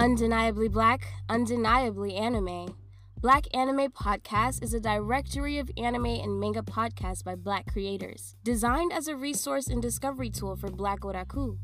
[0.00, 2.74] Undeniably Black, Undeniably Anime.
[3.20, 8.94] Black Anime Podcast is a directory of anime and manga podcasts by Black creators, designed
[8.94, 11.58] as a resource and discovery tool for Black otaku.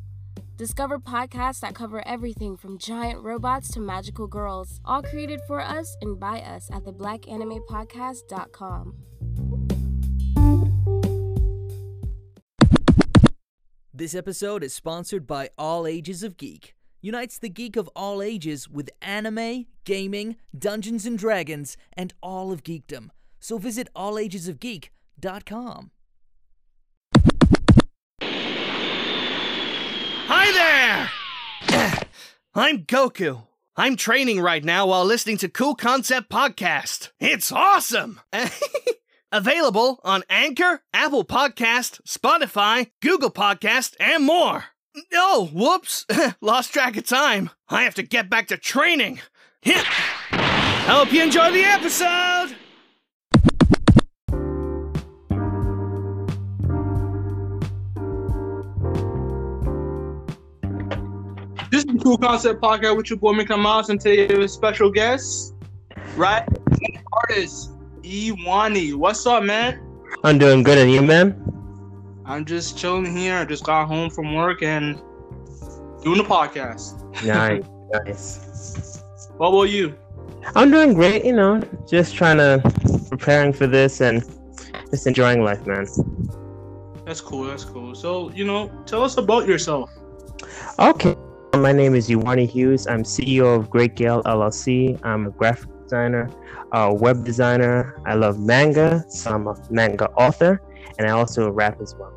[0.59, 5.97] Discover podcasts that cover everything from giant robots to magical girls, all created for us
[6.03, 8.95] and by us at theblackanimepodcast.com.
[13.95, 16.76] This episode is sponsored by All Ages of Geek.
[17.01, 22.63] Unites the geek of all ages with anime, gaming, Dungeons and Dragons, and all of
[22.63, 23.11] geekdom.
[23.41, 25.91] So visit allagesofgeek.com.
[30.29, 31.11] Hi
[31.71, 32.03] there!
[32.55, 33.47] I'm Goku.
[33.77, 37.11] I'm training right now while listening to Cool Concept Podcast.
[37.21, 38.21] It's awesome!
[39.33, 44.65] Available on Anchor, Apple Podcast, Spotify, Google Podcast, and more.
[45.13, 46.07] Oh, whoops!
[46.41, 47.51] Lost track of time.
[47.69, 49.21] I have to get back to training.
[49.65, 52.57] I hope you enjoy the episode!
[61.71, 64.45] This is the Cool Concept Podcast with your boy Mika Mouse, and today we have
[64.45, 65.55] a special guest,
[66.17, 66.49] right?
[67.13, 67.73] Artist
[68.03, 68.95] Iwani.
[68.95, 69.79] What's up, man?
[70.25, 71.43] I'm doing good, and you, man?
[72.29, 73.37] I'm just chilling here.
[73.37, 74.97] I just got home from work and
[76.03, 77.01] doing the podcast.
[77.25, 79.03] Nice, nice.
[79.37, 79.97] What about you?
[80.57, 81.25] I'm doing great.
[81.25, 82.61] You know, just trying to
[83.09, 84.25] preparing for this and
[84.91, 85.87] just enjoying life, man.
[87.05, 87.45] That's cool.
[87.45, 87.95] That's cool.
[87.95, 89.91] So, you know, tell us about yourself.
[90.81, 91.15] Okay.
[91.55, 92.89] My name is Uwani Hughes.
[92.89, 94.99] I'm CEO of Great Gale LLC.
[95.05, 96.29] I'm a graphic designer,
[96.73, 97.97] a web designer.
[98.05, 100.61] I love manga, so I'm a manga author,
[100.99, 102.13] and I also rap as well.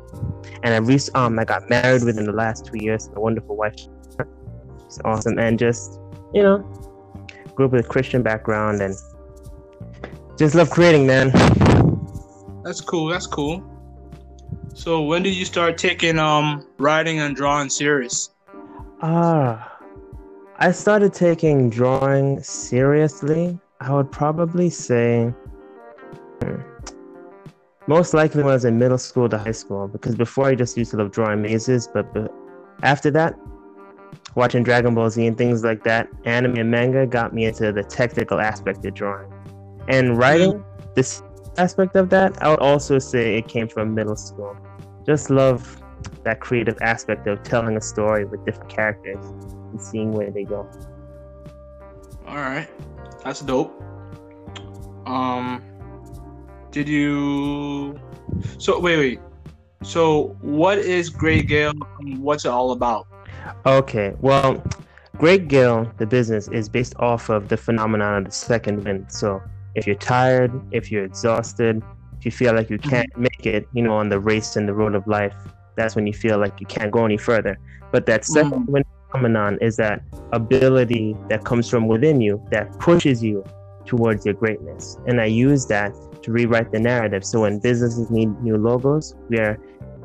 [0.62, 3.08] And I rec- um I got married within the last two years.
[3.14, 3.74] A wonderful wife.
[3.76, 6.00] She's awesome, and just
[6.34, 6.58] you know,
[7.54, 8.94] grew up with a Christian background and
[10.36, 11.30] just love creating, man.
[12.64, 13.06] That's cool.
[13.06, 13.62] That's cool.
[14.74, 18.30] So, when did you start taking um writing and drawing serious?
[19.02, 19.78] Ah,
[20.58, 23.58] I started taking drawing seriously.
[23.80, 25.32] I would probably say
[26.42, 26.60] hmm,
[27.90, 30.78] most likely when I was in middle school to high school, because before I just
[30.78, 32.32] used to love drawing mazes, but, but
[32.84, 33.34] after that,
[34.36, 37.82] watching Dragon Ball Z and things like that, anime and manga got me into the
[37.82, 39.28] technical aspect of drawing.
[39.88, 40.64] And writing,
[40.94, 41.24] this
[41.58, 44.56] aspect of that, I would also say it came from middle school.
[45.04, 45.82] Just love
[46.22, 49.24] that creative aspect of telling a story with different characters
[49.72, 50.70] and seeing where they go.
[52.24, 52.68] All right,
[53.24, 53.82] that's dope.
[55.06, 55.64] Um,
[56.70, 57.98] did you?
[58.58, 59.20] So wait, wait.
[59.82, 61.72] So what is Great Gale?
[62.00, 63.06] and What's it all about?
[63.66, 64.62] Okay, well,
[65.16, 69.10] Great Gale, the business, is based off of the phenomenon of the second wind.
[69.10, 69.42] So
[69.74, 71.82] if you're tired, if you're exhausted,
[72.18, 72.90] if you feel like you mm-hmm.
[72.90, 75.34] can't make it, you know, on the race and the road of life,
[75.76, 77.58] that's when you feel like you can't go any further.
[77.90, 78.32] But that mm-hmm.
[78.32, 80.02] second wind phenomenon is that
[80.32, 83.44] ability that comes from within you that pushes you
[83.86, 84.98] towards your greatness.
[85.06, 87.24] And I use that to rewrite the narrative.
[87.24, 89.58] So when businesses need new logos, we are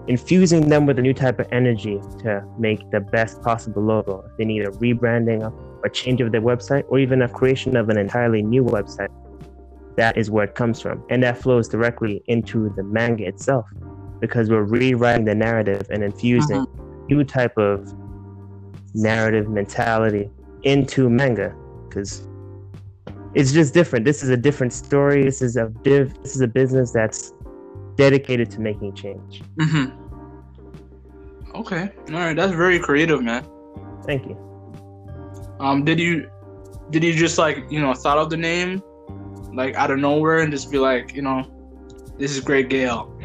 [0.08, 4.24] infusing them with a new type of energy to make the best possible logo.
[4.30, 5.52] If they need a rebranding,
[5.84, 9.10] a change of their website, or even a creation of an entirely new website,
[9.98, 11.04] that is where it comes from.
[11.10, 13.66] And that flows directly into the manga itself
[14.20, 16.84] because we're rewriting the narrative and infusing uh-huh.
[17.10, 17.94] new type of
[18.94, 20.30] narrative mentality
[20.64, 21.56] into manga
[21.88, 22.28] because
[23.36, 24.06] it's just different.
[24.06, 25.24] This is a different story.
[25.24, 26.22] This is a div.
[26.24, 27.34] This is a business that's
[27.96, 29.44] dedicated to making change.
[29.60, 31.56] Mm-hmm.
[31.56, 31.90] Okay.
[32.10, 32.36] All right.
[32.36, 33.46] That's very creative, man.
[34.06, 34.38] Thank you.
[35.60, 36.30] Um, did you
[36.92, 38.82] did you just like you know thought of the name
[39.54, 41.46] like out of nowhere and just be like you know
[42.18, 43.14] this is Great Gale?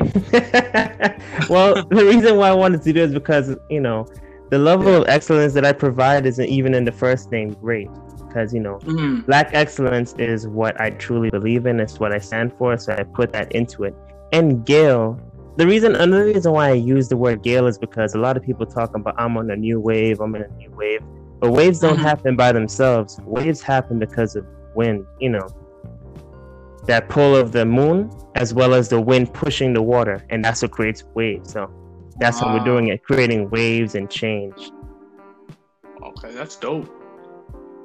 [1.48, 4.08] well, the reason why I wanted to do it is because you know
[4.50, 7.88] the level of excellence that I provide isn't even in the first name great.
[8.30, 9.26] Because you know, Mhm.
[9.26, 11.80] black excellence is what I truly believe in.
[11.80, 12.78] It's what I stand for.
[12.78, 13.94] So I put that into it.
[14.32, 15.18] And Gale,
[15.56, 18.44] the reason, another reason why I use the word Gale is because a lot of
[18.44, 20.20] people talk about I'm on a new wave.
[20.20, 21.02] I'm in a new wave.
[21.40, 22.02] But waves don't Mhm.
[22.02, 23.18] happen by themselves.
[23.26, 25.04] Waves happen because of wind.
[25.18, 25.46] You know,
[26.86, 30.62] that pull of the moon as well as the wind pushing the water, and that's
[30.62, 31.52] what creates waves.
[31.52, 31.68] So
[32.18, 34.70] that's how we're doing it, creating waves and change.
[36.02, 36.88] Okay, that's dope.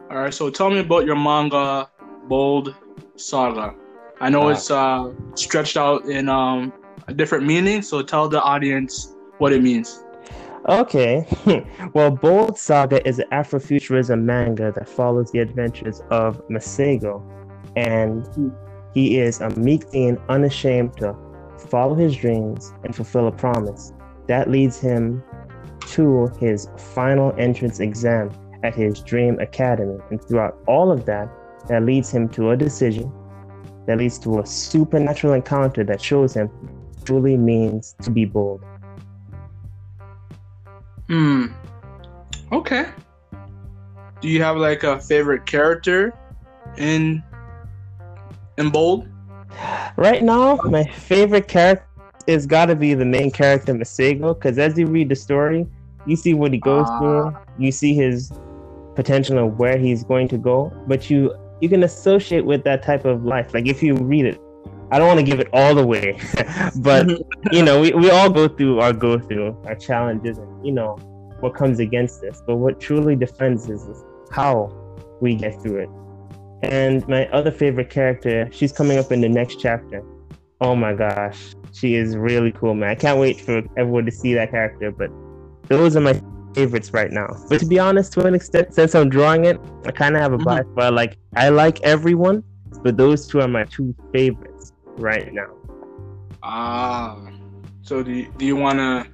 [0.09, 1.89] All right, so tell me about your manga,
[2.27, 2.75] Bold
[3.15, 3.73] Saga.
[4.21, 4.51] I know Ah.
[4.51, 6.71] it's uh, stretched out in um,
[7.07, 10.03] a different meaning, so tell the audience what it means.
[10.69, 11.25] Okay.
[11.93, 17.21] well, Bold Saga is an Afrofuturism manga that follows the adventures of Masego,
[17.75, 18.27] and
[18.93, 21.15] he is a meek and unashamed to
[21.69, 23.91] follow his dreams and fulfill a promise.
[24.27, 25.23] That leads him
[25.87, 28.31] to his final entrance exam
[28.65, 29.99] at his dream academy.
[30.09, 31.29] And throughout all of that,
[31.67, 33.11] that leads him to a decision
[33.85, 36.49] that leads to a supernatural encounter that shows him
[37.03, 38.63] truly means to be bold.
[41.07, 41.47] Hmm.
[42.51, 42.87] Okay.
[44.21, 46.17] Do you have like a favorite character
[46.77, 47.23] in
[48.57, 49.07] in bold?
[49.97, 51.85] Right now, my favorite character
[52.27, 55.67] is got to be the main character Masego, because as you read the story,
[56.07, 56.99] you see what he goes Ah.
[56.99, 58.31] through, you see his
[58.95, 63.05] potential of where he's going to go, but you you can associate with that type
[63.05, 63.53] of life.
[63.53, 64.41] Like if you read it,
[64.91, 66.19] I don't want to give it all the way,
[66.77, 67.07] but
[67.51, 70.95] you know, we, we all go through our go through, our challenges, and you know
[71.39, 72.41] what comes against us.
[72.45, 74.71] But what truly defends us is how
[75.21, 75.89] we get through it.
[76.63, 80.03] And my other favorite character, she's coming up in the next chapter.
[80.61, 82.89] Oh my gosh, she is really cool, man.
[82.89, 84.91] I can't wait for everyone to see that character.
[84.91, 85.11] But
[85.67, 86.19] those are my
[86.55, 87.27] favorites right now.
[87.49, 90.33] But to be honest, to an extent, since I'm drawing it, I kind of have
[90.33, 90.45] a Mhm.
[90.45, 90.67] bias.
[90.73, 92.43] But like, I like everyone,
[92.83, 95.49] but those two are my two favorites right now.
[96.41, 97.17] Ah.
[97.81, 99.05] So do you, do you want to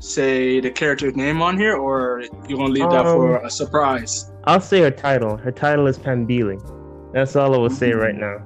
[0.00, 3.50] say the character's name on here, or you want to leave that for Um, a
[3.50, 4.32] surprise?
[4.44, 5.36] I'll say her title.
[5.36, 6.58] Her title is Pambili.
[7.12, 8.00] That's all I will say Mhm.
[8.04, 8.36] right now.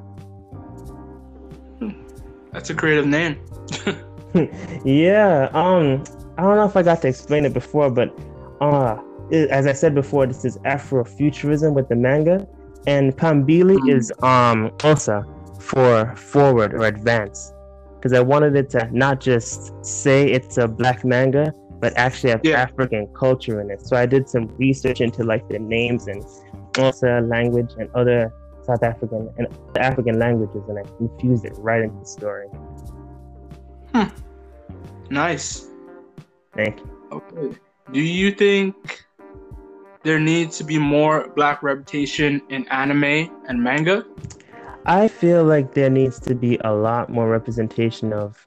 [2.53, 3.37] That's a creative name.
[4.85, 6.03] yeah, um,
[6.39, 8.09] I don't know if I got to explain it before, but
[8.63, 8.97] uh,
[9.51, 12.47] as I said before, this is Afrofuturism with the manga,
[12.87, 13.95] and Pambili Mm.
[13.97, 15.17] is um also
[15.61, 17.53] for forward or advance,
[17.97, 22.41] because I wanted it to not just say it's a black manga, but actually have
[22.45, 22.61] Yeah.
[22.69, 23.81] African culture in it.
[23.89, 26.21] So I did some research into like the names and
[26.79, 28.33] also language and other
[28.67, 32.49] South African and African languages, and I infused it right into the story.
[35.11, 35.69] Nice.
[36.55, 36.91] Thank you.
[37.13, 37.59] Okay.
[37.93, 39.05] Do you think
[40.03, 44.07] there needs to be more black representation in anime and manga?
[44.87, 48.47] I feel like there needs to be a lot more representation of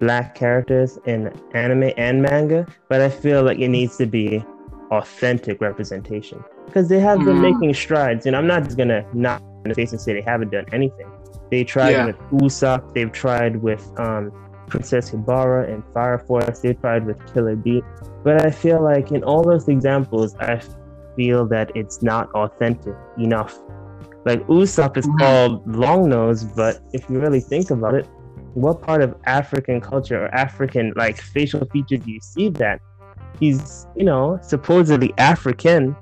[0.00, 4.44] black characters in anime and manga, but I feel like it needs to be
[4.90, 7.52] authentic representation because they have been Mm.
[7.52, 10.50] making strides, and I'm not just gonna knock in the face and say they haven't
[10.50, 11.06] done anything.
[11.50, 12.06] They tried Yeah.
[12.06, 14.32] with Usopp, they've tried with um,
[14.72, 17.82] Princess Hibana and Fire Force, they tried with Killer Bee,
[18.24, 20.62] but I feel like in all those examples, I
[21.14, 23.54] feel that it's not authentic enough.
[24.24, 25.18] Like Usopp is Mhm.
[25.18, 28.08] called long nose, but if you really think about it,
[28.54, 32.80] what part of African culture or African like facial features do you see that?
[33.40, 35.94] He's, you know, supposedly African,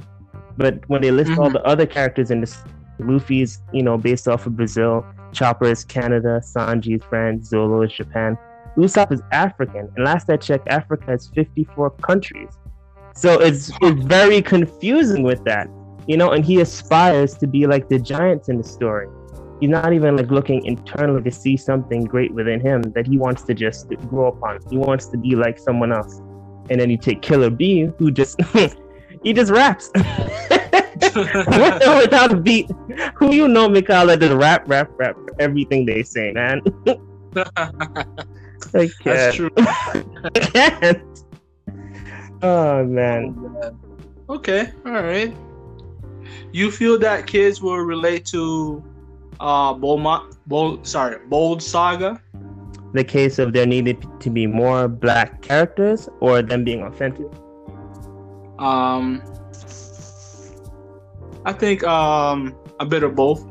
[0.57, 1.55] but when they list all Mhm.
[1.55, 2.63] the other characters in this
[3.01, 7.93] Luffy's, you know, based off of Brazil, Chopper is Canada, Sanji is France, Zolo is
[7.93, 8.37] Japan.
[8.77, 12.49] Usopp is African, and last I checked, Africa has 54 countries.
[13.15, 15.69] So it's it's very confusing with that,
[16.07, 16.31] you know.
[16.31, 19.09] And he aspires to be like the giants in the story.
[19.61, 23.43] He's not even like looking internally to see something great within him that he wants
[23.43, 24.61] to just grow upon.
[24.71, 26.21] He wants to be like someone else.
[26.71, 28.41] And then you take Killer B, who just
[29.23, 29.91] he just raps
[31.15, 32.71] without a beat.
[33.17, 36.63] Who you know, Mikala, just rap, rap, rap everything they say, man.
[38.75, 39.05] I can't.
[39.05, 39.51] That's true.
[39.57, 41.03] I can't.
[42.43, 43.37] Oh man.
[44.29, 45.35] Okay, all right.
[46.53, 48.83] You feel that kids will relate to
[49.41, 50.07] uh Bold,
[50.47, 52.21] Bold sorry, Bold Saga?
[52.93, 57.27] The case of there needed to be more black characters or them being authentic.
[58.59, 59.23] Um
[61.45, 63.45] I think um a bit of both.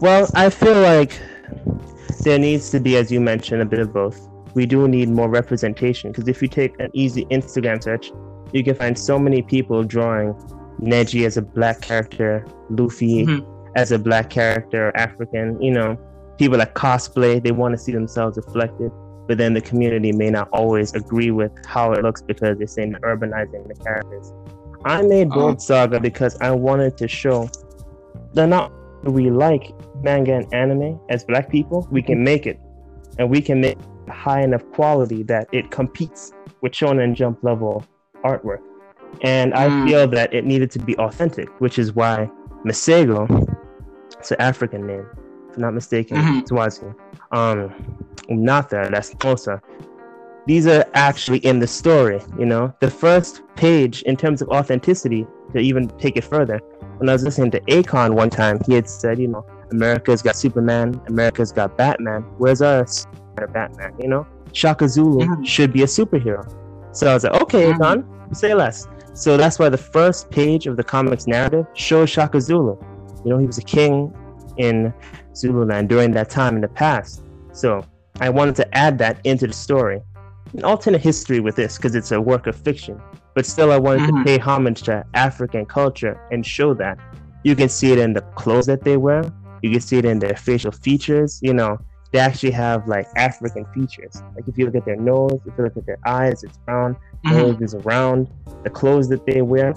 [0.00, 1.20] Well, I feel like
[2.24, 4.28] there needs to be, as you mentioned, a bit of both.
[4.54, 8.12] We do need more representation because if you take an easy Instagram search,
[8.52, 10.32] you can find so many people drawing
[10.80, 13.44] Neji as a black character, Luffy Mhm.
[13.76, 15.96] as a black character, African, you know,
[16.38, 18.90] people that cosplay, they want to see themselves reflected,
[19.28, 22.92] but then the community may not always agree with how it looks because they're saying
[22.92, 24.32] they're urbanizing the characters.
[24.84, 25.40] I made Uh-huh.
[25.40, 27.48] Bold Saga because I wanted to show
[28.34, 28.70] that not
[29.08, 32.60] we like manga and anime as black people, we can make it.
[33.18, 37.84] And we can make high enough quality that it competes with Shonen Jump level
[38.24, 38.60] artwork.
[39.22, 39.86] And I Mm.
[39.86, 42.30] feel that it needed to be authentic, which is why
[42.64, 43.28] Masego,
[44.18, 45.06] it's an African name,
[45.50, 46.48] if I'm not mistaken, Mhm.
[46.48, 46.86] Swazi.
[47.30, 47.72] Um,
[48.28, 49.60] Natha, that's Mosa.
[50.46, 52.20] These are actually in the story.
[52.38, 56.58] You know, the first page in terms of authenticity to even take it further.
[56.98, 60.36] When I was listening to Akon one time, he had said, you know, America's got
[60.36, 62.22] Superman, America's got Batman.
[62.38, 62.86] Where's our
[63.52, 63.94] Batman?
[63.98, 65.42] You know, Shaka Zulu mm-hmm.
[65.42, 66.44] should be a superhero.
[66.92, 67.82] So I was like, okay, mm-hmm.
[67.82, 68.86] Akon, say less.
[69.14, 72.76] So that's why the first page of the comics narrative shows Shaka Zulu.
[73.24, 74.14] You know, he was a king
[74.58, 74.92] in
[75.34, 77.22] Zululand during that time in the past.
[77.52, 77.84] So
[78.20, 80.00] I wanted to add that into the story.
[80.52, 83.00] An alternate history with this because it's a work of fiction.
[83.34, 84.18] But still, I wanted mm-hmm.
[84.18, 86.98] to pay homage to African culture and show that.
[87.42, 89.24] You can see it in the clothes that they wear.
[89.62, 91.40] You can see it in their facial features.
[91.42, 91.78] You know,
[92.12, 94.22] they actually have like African features.
[94.36, 96.96] Like if you look at their nose, if you look at their eyes, it's round.
[97.26, 97.36] Mm-hmm.
[97.36, 98.30] Nose is round.
[98.62, 99.74] The clothes that they wear.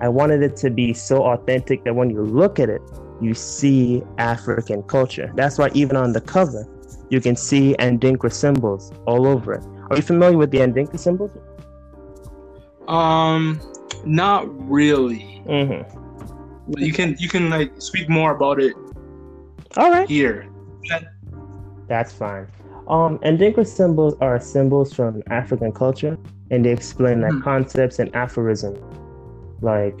[0.00, 2.82] I wanted it to be so authentic that when you look at it,
[3.20, 5.32] you see African culture.
[5.34, 6.68] That's why even on the cover,
[7.08, 9.64] you can see Adinkra symbols all over it.
[9.90, 11.30] Are you familiar with the Adinkra symbols?
[12.88, 13.60] Um,
[14.04, 15.42] not really.
[15.46, 16.78] Mm-hmm.
[16.78, 18.74] You can you can like speak more about it.
[19.76, 20.08] All right.
[20.08, 20.48] Here.
[21.88, 22.48] That's fine.
[22.88, 26.18] Um, Adinkra symbols are symbols from African culture,
[26.50, 27.42] and they explain like mm-hmm.
[27.42, 28.78] concepts and aphorisms.
[29.60, 29.98] Like,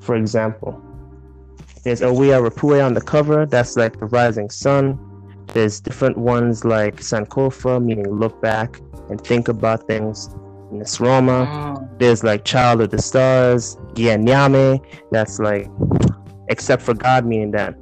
[0.00, 0.80] for example,
[1.82, 3.46] there's a Awia Repue on the cover.
[3.46, 4.98] That's like the rising sun.
[5.52, 10.28] There's different ones like Sankofa, meaning look back and think about things.
[10.72, 11.46] Nsoromma.
[11.46, 11.80] Oh.
[11.80, 11.98] Mm.
[11.98, 14.84] There's like Child of the Stars, Gye Nyame.
[15.10, 15.68] That's like
[16.48, 17.76] except for God, meaning that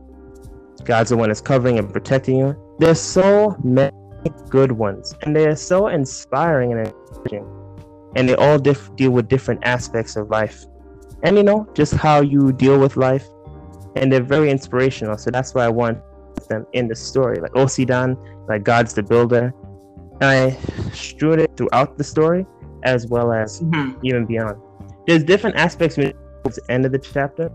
[0.85, 2.77] God's the one that's covering and protecting you.
[2.79, 3.93] There's so many
[4.49, 7.47] good ones, and they are so inspiring and encouraging.
[8.15, 10.67] And they all diff- deal with different aspects of life,
[11.23, 13.27] and you know, just how you deal with life.
[13.95, 15.19] And they're very inspirational.
[15.19, 15.99] So that's why I want
[16.53, 17.39] them in the story.
[17.41, 18.17] Like Osiadan,
[18.49, 19.53] like God's the builder.
[20.21, 20.51] And I
[20.93, 22.47] strewed it throughout the story
[22.85, 23.99] as well as mm-hmm.
[24.05, 24.61] even beyond.
[25.07, 27.51] There's different aspects at the end of the chapter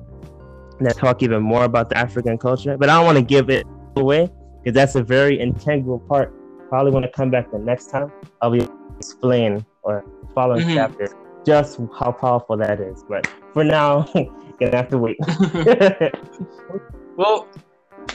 [0.79, 3.65] that talk even more about the African culture, but I don't want to give it
[3.95, 4.29] away
[4.63, 6.33] because that's a very integral part.
[6.69, 8.11] Probably want to come back the next time.
[8.41, 10.75] I'll be explain or following mm-hmm.
[10.75, 11.07] chapter
[11.47, 13.03] just how powerful that is.
[13.07, 14.27] But for now, you're
[14.59, 15.17] gonna have to wait.
[17.15, 17.47] well,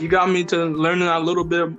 [0.01, 1.71] you got me to learning a little bit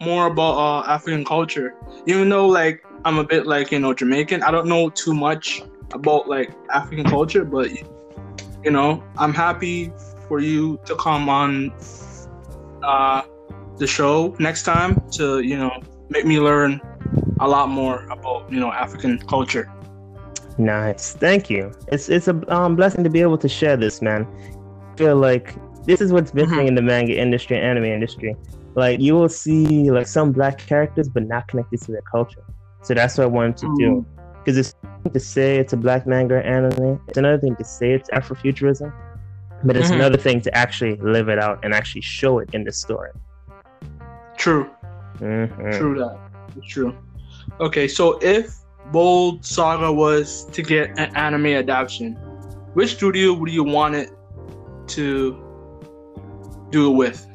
[0.00, 1.74] more about uh, African culture.
[2.06, 5.62] Even though like I'm a bit like you know Jamaican, I don't know too much
[5.92, 7.70] about like African culture, but
[8.64, 9.92] you know I'm happy
[10.28, 11.72] for you to come on
[12.82, 13.22] uh,
[13.76, 16.80] the show next time to you know make me learn
[17.40, 19.70] a lot more about you know African culture.
[20.58, 21.72] Nice, thank you.
[21.88, 24.26] It's it's a um, blessing to be able to share this, man.
[24.92, 25.54] I feel like
[25.86, 26.68] this is what's missing mm-hmm.
[26.68, 28.36] in the manga industry and anime industry.
[28.74, 32.44] Like you will see like some black characters, but not connected to their culture.
[32.82, 33.76] So that's what I wanted to mm-hmm.
[33.76, 34.06] do.
[34.38, 34.74] Because it's
[35.12, 37.00] to say it's a black manga anime.
[37.08, 38.92] It's another thing to say it's Afrofuturism,
[39.64, 40.00] but it's mm-hmm.
[40.00, 43.10] another thing to actually live it out and actually show it in the story.
[44.36, 44.70] True.
[45.18, 45.72] Mm-hmm.
[45.72, 46.18] True that.
[46.68, 46.96] True.
[47.60, 48.54] Okay, so if
[48.92, 52.14] Bold Saga was to get an anime adaptation,
[52.74, 54.10] which studio would you want it
[54.88, 55.45] to
[56.76, 57.26] do it with?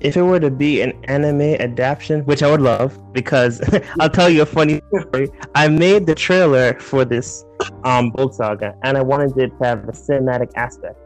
[0.00, 3.62] If it were to be an anime adaptation, which I would love, because
[4.00, 5.30] I'll tell you a funny story.
[5.54, 7.44] I made the trailer for this
[7.84, 10.98] um Bold Saga, and I wanted it to have a cinematic aspect.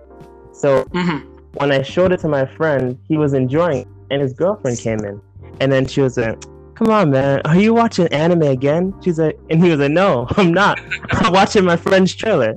[0.52, 1.18] So mm-hmm.
[1.58, 5.00] when I showed it to my friend, he was enjoying it, and his girlfriend came
[5.10, 5.20] in,
[5.60, 6.36] and then she was like,
[6.74, 10.26] "Come on, man, are you watching anime again?" She's like, and he was like, "No,
[10.36, 10.80] I'm not.
[11.10, 12.54] I'm watching my friend's trailer."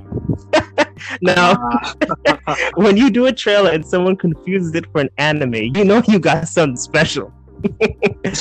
[1.21, 1.55] now,
[2.75, 6.19] when you do a trailer and someone confuses it for an anime, you know you
[6.19, 7.33] got something special.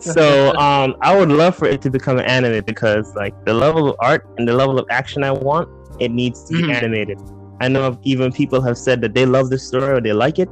[0.00, 3.88] so um, I would love for it to become an anime because like the level
[3.88, 5.68] of art and the level of action I want,
[6.00, 6.70] it needs to be mm-hmm.
[6.70, 7.18] animated.
[7.60, 10.48] I know even people have said that they love the story or they like it,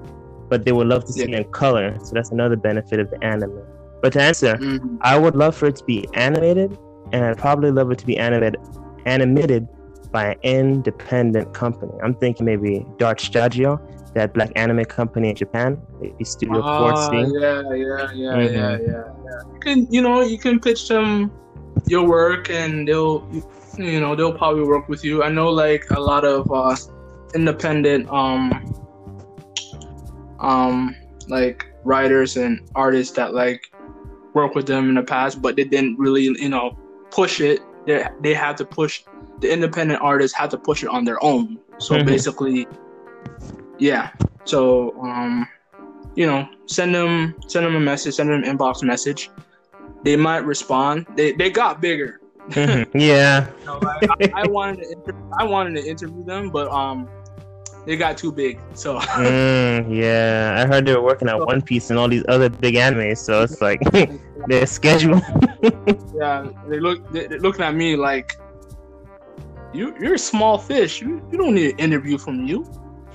[0.49, 1.39] but they would love to see yeah.
[1.39, 1.97] it in color.
[2.03, 3.63] So that's another benefit of the anime.
[4.01, 4.97] But to answer, mm-hmm.
[5.01, 6.77] I would love for it to be animated,
[7.13, 8.57] and I'd probably love it to be animated
[9.07, 9.69] animated
[10.13, 11.93] by an independent company.
[12.03, 13.81] I'm thinking maybe Dart Studio,
[14.15, 18.55] that black anime company in Japan, maybe Studio oh, Yeah, yeah, yeah, mm-hmm.
[18.55, 19.53] yeah, yeah, yeah.
[19.55, 21.33] You can, you know, you can pitch them
[21.87, 23.27] your work, and they'll,
[23.79, 25.23] you know, they'll probably work with you.
[25.23, 26.77] I know, like a lot of uh,
[27.35, 28.53] independent, um,
[30.41, 30.95] um,
[31.29, 33.73] like writers and artists that like
[34.35, 36.77] work with them in the past, but they didn't really, you know,
[37.11, 37.61] push it.
[37.87, 39.05] They they had to push
[39.43, 41.59] the independent artists had to push it on their own.
[41.79, 42.07] So mm-hmm.
[42.07, 42.67] basically,
[43.79, 44.11] yeah.
[44.45, 45.47] So um,
[46.15, 49.31] you know, send them send them a message, send them an inbox message.
[50.05, 51.07] they might respond.
[51.17, 52.21] They they got bigger.
[52.51, 52.89] Mhm.
[52.95, 53.47] Yeah.
[53.61, 57.09] You know, like, I, I wanted to inter- I wanted to interview them, but um,
[57.87, 58.59] they got too big.
[58.75, 60.59] So Mm, yeah.
[60.59, 63.43] I heard they were working on One Piece and all these other big animes, so
[63.43, 63.81] it's like
[64.49, 65.21] their schedule.
[66.15, 68.37] yeah, they look they, they're looking at me like
[69.73, 71.01] you you're a small fish.
[71.01, 72.67] You, you don't need an interview from you.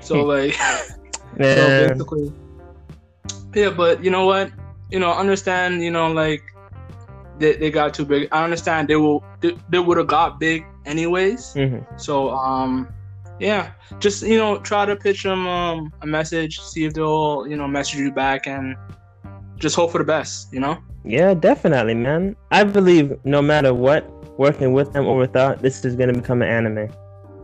[0.02, 0.94] So like so
[1.40, 1.94] Yeah.
[1.94, 2.34] basically
[3.54, 4.52] Yeah, but you know what?
[4.90, 6.42] You know, understand, you know, like
[7.40, 8.28] they, they got too big.
[8.32, 11.54] I understand they will they, they would have got big anyways.
[11.56, 11.86] Mhm.
[12.00, 12.90] So um
[13.40, 17.56] yeah, just you know, try to pitch them um, a message, see if they'll, you
[17.56, 18.76] know, message you back and
[19.58, 20.78] just hope for the best, you know?
[21.04, 22.36] Yeah, definitely, man.
[22.52, 26.42] I believe no matter what, working with them or without, this is going to become
[26.42, 26.90] an anime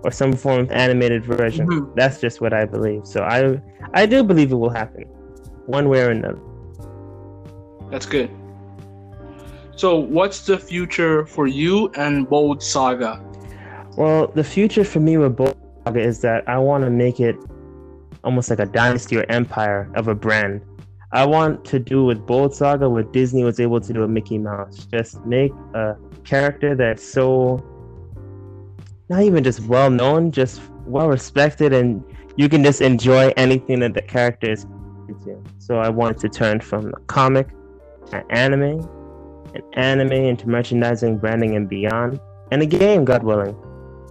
[0.03, 1.67] or some form of animated version.
[1.67, 1.95] Mhm.
[1.95, 3.05] That's just what I believe.
[3.05, 3.59] So I,
[3.93, 5.03] I do believe it will happen,
[5.65, 6.39] one way or another.
[7.89, 8.29] That's good.
[9.75, 13.23] So, what's the future for you and Bold Saga?
[13.97, 17.35] Well, the future for me with Bold Saga is that I want to make it
[18.23, 20.61] almost like a dynasty or empire of a brand.
[21.13, 24.39] I want to do with Bold Saga what Disney was able to do with Mickey
[24.39, 24.85] Mouse.
[24.91, 27.63] Just make a character that's so
[29.09, 32.03] not even just well known, just well respected, and
[32.35, 34.65] you can just enjoy anything that the character is
[35.07, 35.41] into.
[35.59, 37.47] So I want to turn from comic
[38.09, 38.79] to anime,
[39.53, 42.19] and anime into merchandising, branding, and beyond,
[42.51, 43.55] and a game, God willing.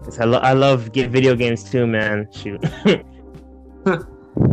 [0.04, 2.28] 'Cause I, lo- I love video games too, man.
[2.32, 2.62] Shoot.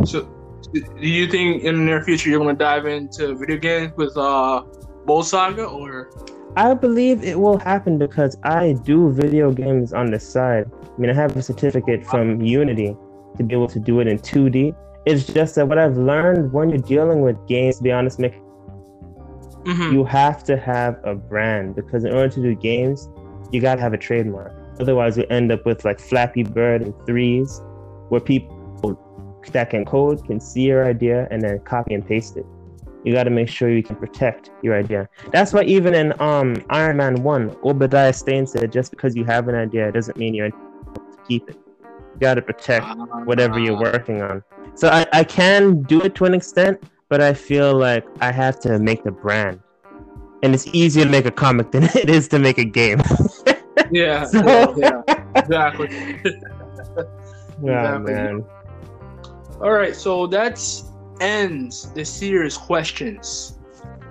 [0.04, 0.28] So,
[0.72, 4.16] do you think in the near future you're going to dive into video games with
[4.16, 4.62] uh,
[5.04, 6.10] Bold Saga or?
[6.56, 10.70] I believe it will happen because I do video games on the side.
[10.72, 12.96] I mean, I have a certificate from Unity
[13.36, 14.74] to be able to do it in 2D.
[15.06, 18.34] It's just that what I've learned when you're dealing with games, to be honest, Mick,
[19.64, 19.92] Mhm.
[19.92, 23.08] you have to have a brand because in order to do games,
[23.52, 24.52] you gotta have a trademark.
[24.80, 27.60] Otherwise, you end up with like Flappy Bird and Threes,
[28.08, 28.56] where people
[29.52, 32.46] that can code can see your idea and then copy and paste it.
[33.04, 35.08] You got to make sure you can protect your idea.
[35.32, 39.48] That's why even in um Iron Man One, Obadiah Stane said, just because you have
[39.48, 41.56] an idea it doesn't mean you're entitled to keep it.
[42.14, 42.86] You got to protect
[43.24, 43.80] whatever you're Ah.
[43.92, 44.42] working on.
[44.74, 48.60] So I, I can do it to an extent, but I feel like I have
[48.60, 49.60] to make the brand.
[50.42, 53.00] And it's easier to make a comic than it is to make a game.
[53.90, 55.88] Yeah, So- yeah, yeah, exactly.
[55.90, 56.12] yeah,
[57.62, 58.12] Exactly.
[58.14, 58.44] man.
[59.62, 60.58] All right, so that
[61.20, 63.58] ends the serious questions.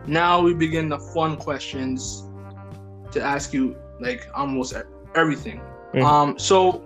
[0.05, 2.23] Now we begin the fun questions
[3.11, 4.73] to ask you like almost
[5.15, 5.59] everything.
[5.93, 6.03] Mhm.
[6.03, 6.81] Um, so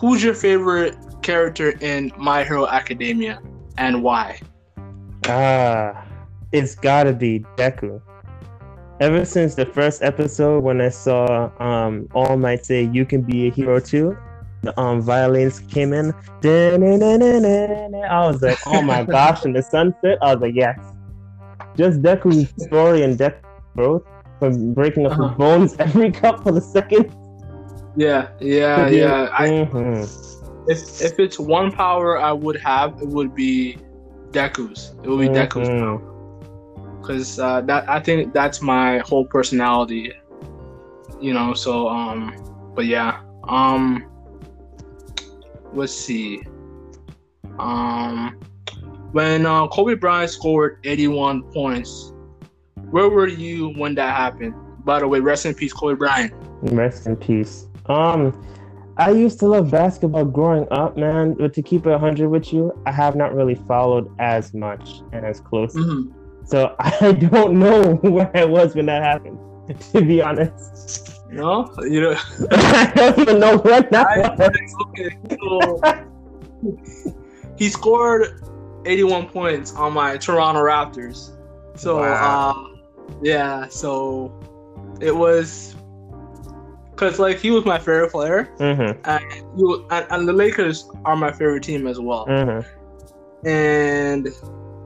[0.00, 3.40] who's your favorite character in My Hero Academia
[3.78, 4.40] and why?
[5.28, 6.04] Ah,
[6.52, 8.00] it's gotta be Deku.
[9.00, 13.46] Ever since the first episode when I saw um All Might say you can be
[13.48, 14.16] a hero too,
[14.66, 16.12] the um violins came in.
[16.44, 20.78] I was like, oh my gosh, in the sunset, I was like, yes.
[21.76, 23.42] Just Deku's story and Deku's
[23.76, 24.02] growth
[24.38, 25.28] from breaking up Uh-huh.
[25.28, 27.12] his bones every couple of seconds.
[27.96, 29.28] Yeah, yeah, yeah.
[29.32, 30.10] I, Mhm.
[30.66, 33.78] if if it's one power I would have, it would be
[34.32, 34.94] Deku's.
[35.02, 35.78] It would be Deku's Mhm.
[35.78, 36.02] power.
[37.02, 40.12] because uh, that I think that's my whole personality.
[41.20, 42.34] You know, so um,
[42.74, 44.04] but yeah, um,
[45.76, 46.42] let's see,
[47.58, 48.38] um,
[49.12, 52.12] when uh, Kobe Bryant scored 81 points,
[52.90, 54.54] where were you when that happened?
[54.84, 56.32] By the way, rest in peace, Kobe Bryant.
[56.62, 57.66] Rest in peace.
[57.86, 58.42] Um,
[58.96, 61.34] I used to love basketball growing up, man.
[61.34, 65.24] But to keep it 100 with you, I have not really followed as much and
[65.26, 65.74] as close.
[65.74, 66.12] Mhm.
[66.44, 69.38] So I don't know where I was when that happened,
[69.92, 71.15] to be honest.
[71.30, 72.16] No, you know.
[72.50, 74.74] I don't even know when that was.
[74.88, 75.80] okay, so
[77.56, 78.40] he scored
[78.84, 81.32] 81 points on my Toronto Raptors.
[81.74, 82.50] So, Wow.
[82.52, 82.80] um,
[83.22, 84.32] yeah, so
[85.00, 85.74] it was
[86.92, 89.24] because like he was my favorite player, Mm-hmm, and,
[89.56, 92.26] he and, and the Lakers are my favorite team as well.
[92.26, 92.66] mm-hmm.
[93.46, 94.28] And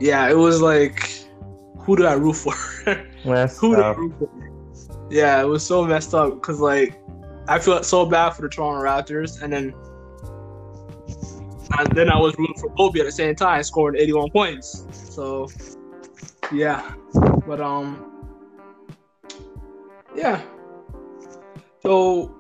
[0.01, 1.27] yeah, it was like,
[1.81, 2.53] who do I root for?
[3.25, 4.50] Who do I root for?
[5.11, 7.01] Yeah, it was so messed up because like
[7.49, 9.75] I felt so bad for the Toronto Raptors, and then
[11.79, 14.87] and then I was rooting for Kobe at the same time, scoring 81 points.
[14.93, 15.49] So
[16.53, 16.95] yeah,
[17.47, 18.23] but um,
[20.15, 20.41] yeah.
[21.83, 22.35] So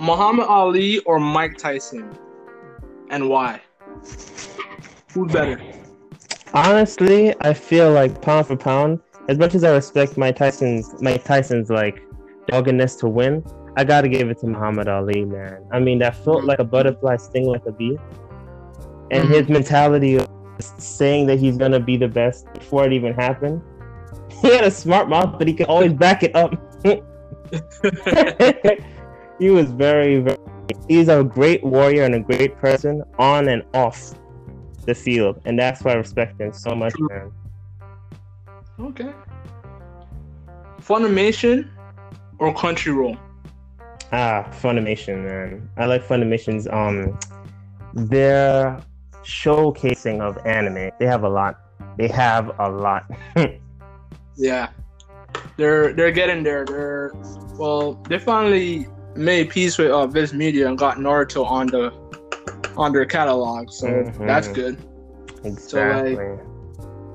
[0.00, 2.16] Muhammad Ali or Mike Tyson,
[3.10, 3.60] and why?
[5.12, 5.60] Who's better?
[6.52, 11.24] Honestly, I feel like pound for pound, as much as I respect Mike Tyson's Mike
[11.24, 12.02] Tyson's like
[12.48, 13.44] doggedness to win,
[13.76, 15.64] I gotta give it to Muhammad Ali, man.
[15.72, 17.98] I mean, that felt like a butterfly, sting like a bee,
[19.10, 19.34] and Mhm.
[19.34, 23.60] his mentality of saying that he's gonna be the best before it even happened.
[24.42, 26.52] He had a smart mouth, but he could always back it up.
[29.38, 30.36] he was very, very.
[30.88, 34.14] He's a great warrior and a great person on and off
[34.84, 37.30] the field, and that's why I respect him so much, man.
[38.78, 39.12] Okay.
[40.80, 41.68] Funimation
[42.38, 43.18] or Country Crunchyroll?
[44.12, 45.68] Ah, Funimation, man.
[45.76, 47.18] I like Funimation's um
[47.94, 48.78] their
[49.24, 50.90] showcasing of anime.
[50.98, 51.58] They have a lot.
[51.96, 53.04] They have a lot.
[54.38, 54.68] Yeah,
[55.56, 56.66] they're they're getting there.
[56.66, 57.10] They're
[57.56, 61.90] well, they finally made peace with uh, Viz Media and got Naruto on the
[62.76, 64.26] on their catalog, so Mhm.
[64.26, 64.76] that's good.
[65.44, 66.38] exactly.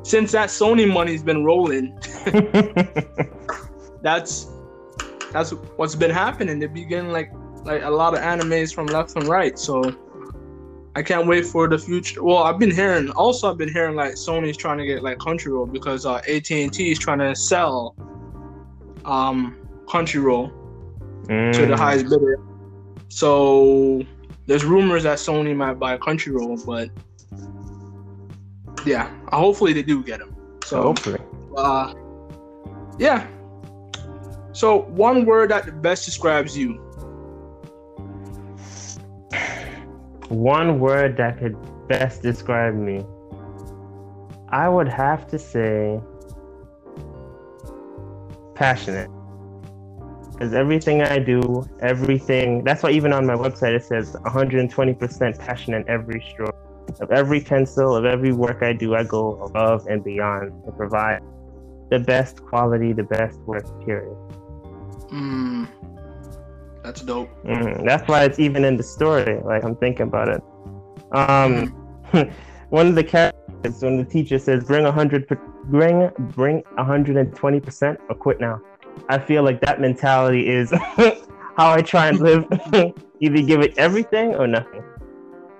[0.04, 1.98] Since that Sony money's been rolling,
[4.02, 4.48] that's
[5.32, 6.60] that's what's been happening.
[6.60, 7.32] They've been getting like
[7.64, 9.58] like a lot of animes from left and right.
[9.60, 9.84] So
[10.96, 12.24] I can't wait for the future.
[12.24, 15.72] Well, I've been hearing also I've been hearing like Sony's trying to get like Crunchyroll
[15.72, 17.96] because uh, AT and T is trying to sell
[19.06, 19.56] um
[19.88, 20.48] Crunchyroll
[21.28, 21.78] to the Mm.
[21.78, 22.40] highest bidder.
[23.10, 24.02] So
[24.48, 26.90] there's rumors that Sony might buy Crunchyroll, but
[28.86, 30.36] yeah, hopefully they do get them.
[30.66, 31.20] So Hopefully.
[31.58, 31.94] uh,
[32.98, 33.28] yeah.
[34.54, 36.74] So one word that best describes you.
[40.30, 43.06] One word that could best describe me.
[44.50, 46.00] I would have to say
[48.56, 49.10] passionate.
[50.32, 55.74] Because everything I do, everything, that's why even on my website it says 120% passion
[55.74, 56.56] in every stroke.
[57.00, 61.22] Of every pencil, of every work I do, I go above and beyond to provide
[61.90, 64.16] the best quality, the best work, period.
[65.10, 65.68] Mm,
[66.84, 67.30] that's dope.
[67.44, 67.86] Mhm.
[67.86, 69.40] That's why it's even in the story.
[69.44, 70.42] Like I'm thinking about it.
[71.12, 71.68] Um,
[72.70, 76.84] one of the characters when the teacher says, "Bring a hundred, per- bring bring a
[76.84, 78.62] hundred and twenty percent, or quit now."
[79.10, 80.72] I feel like that mentality is
[81.58, 82.46] how I try and live.
[83.20, 84.84] Either give it everything or nothing.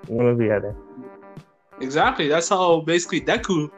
[0.08, 0.76] One or the other.
[1.82, 2.28] Exactly.
[2.28, 3.72] That's how basically Deku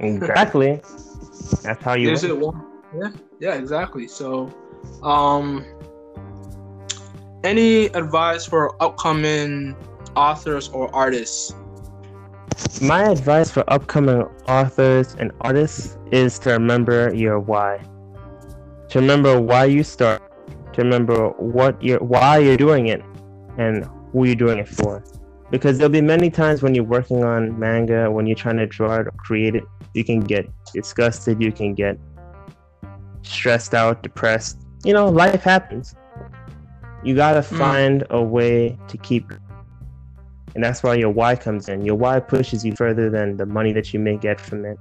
[0.00, 0.80] Exactly.
[1.62, 2.08] That's how you.
[2.08, 2.32] gives win.
[2.32, 2.66] it one.
[2.94, 3.10] Yeah.
[3.38, 3.54] Yeah.
[3.54, 4.08] Exactly.
[4.08, 4.52] So,
[5.02, 5.64] um,
[7.44, 9.76] any advice for upcoming
[10.16, 11.54] authors or artists?
[12.80, 17.80] My advice for upcoming authors and artists is to remember your why.
[18.90, 20.20] To remember why you start.
[20.74, 23.02] To remember what you're, why you're doing it,
[23.58, 25.04] and who you're doing it for.
[25.52, 29.00] Because there'll be many times when you're working on manga, when you're trying to draw
[29.00, 31.98] it or create it, you can get disgusted, you can get
[33.22, 34.58] stressed out, depressed.
[34.82, 35.94] You know, life happens.
[37.04, 39.30] You gotta find a way to keep
[40.54, 41.84] and that's why your why comes in.
[41.84, 44.78] Your why pushes you further than the money that you may get from it,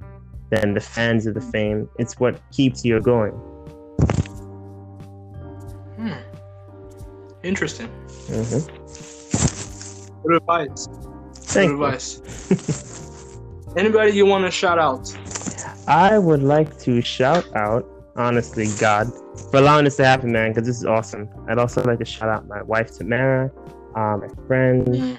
[0.49, 1.89] than the fans of the fame.
[1.97, 3.31] It's what keeps you going.
[5.97, 6.13] Hmm.
[7.43, 7.87] Interesting.
[8.27, 9.10] hmm
[10.29, 10.87] Advice.
[11.33, 11.83] Thank you.
[11.83, 12.21] advice.
[13.77, 15.15] Anybody you want to shout out?
[15.87, 19.11] I would like to shout out, honestly, God,
[19.49, 21.29] for allowing this to happen, man, because this is awesome.
[21.47, 23.51] I'd also like to shout out my wife, Tamara,
[23.95, 25.17] uh, my friends,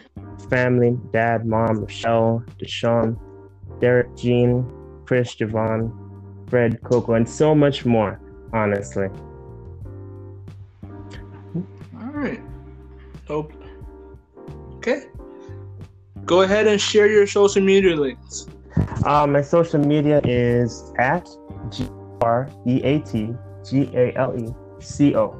[0.49, 3.19] family, dad, mom, Michelle, Deshaun,
[3.81, 4.67] Derek, Jean,
[5.07, 5.93] Chris, Javon,
[6.49, 8.21] Fred, Coco, and so much more,
[8.53, 9.09] honestly.
[10.85, 12.41] All right.
[13.27, 13.62] Hope.
[14.83, 15.07] Okay.
[16.25, 18.49] Go ahead and share your social media links.
[19.07, 21.29] Uh, my social media is at
[21.71, 21.89] G
[22.21, 23.33] R E A T
[23.65, 25.39] G A L E C O.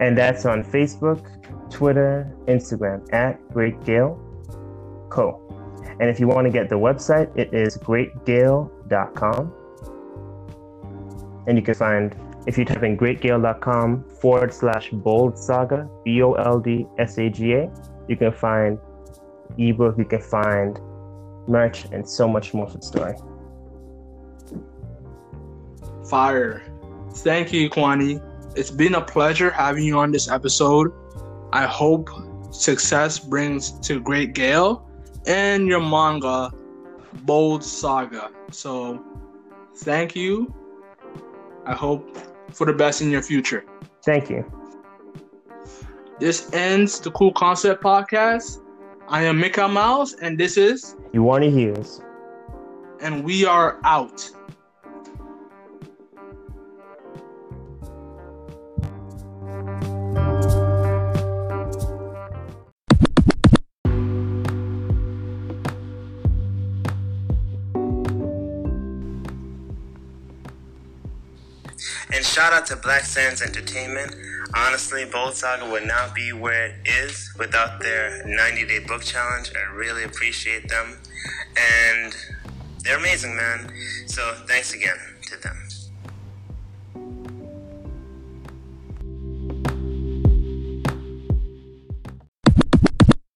[0.00, 1.20] And that's on Facebook,
[1.70, 4.18] Twitter, Instagram at Great Gale
[5.10, 5.42] Co.
[6.00, 9.52] And if you want to get the website, it is greatgale.com.
[11.46, 16.32] And you can find, if you type in greatgale.com forward slash bold saga, B O
[16.32, 17.70] L D S A G A,
[18.08, 18.78] you can find
[19.58, 20.78] ebook, you can find
[21.48, 23.14] merch, and so much more for the story.
[26.08, 26.62] Fire.
[27.16, 28.22] Thank you, Kwani.
[28.56, 30.92] It's been a pleasure having you on this episode.
[31.52, 32.10] I hope
[32.50, 34.88] success brings to Great Gale
[35.26, 36.52] and your manga,
[37.22, 38.30] Bold Saga.
[38.50, 39.02] So,
[39.78, 40.54] thank you.
[41.64, 42.16] I hope
[42.52, 43.64] for the best in your future.
[44.04, 44.44] Thank you.
[46.18, 48.62] This ends the Cool Concept Podcast.
[49.06, 50.96] I am Mika Miles, and this is.
[51.12, 52.00] You want to hear us.
[53.02, 54.30] And we are out.
[72.10, 74.14] And shout out to Black Sands Entertainment
[74.54, 79.50] Honestly, Bold Saga would not be where it is without their 90 day book challenge.
[79.54, 80.98] I really appreciate them.
[81.56, 82.14] And
[82.82, 83.72] they're amazing, man.
[84.06, 84.96] So thanks again.